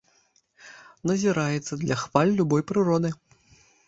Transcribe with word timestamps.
Назіраецца 1.09 1.73
для 1.81 1.97
хваль 2.05 2.31
любой 2.39 2.65
прыроды. 2.73 3.13